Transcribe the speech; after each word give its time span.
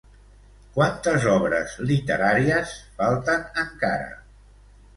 Quantes 0.77 1.27
obres 1.33 1.75
literàries 1.91 2.73
falten 3.01 3.47
encara? 3.67 4.13